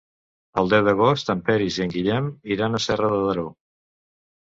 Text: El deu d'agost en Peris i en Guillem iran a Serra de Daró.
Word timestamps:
El 0.61 0.71
deu 0.71 0.87
d'agost 0.87 1.29
en 1.35 1.45
Peris 1.51 1.79
i 1.81 1.85
en 1.87 1.95
Guillem 1.99 2.33
iran 2.59 2.81
a 2.81 2.83
Serra 2.89 3.15
de 3.15 3.25
Daró. 3.31 3.49